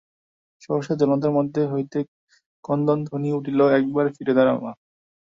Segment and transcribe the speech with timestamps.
[0.61, 1.99] সহসা জনতার মধ্য হইতে
[2.65, 4.71] ক্রন্দনধ্বনি উঠিল, একবার ফিরে দাঁড়া মা!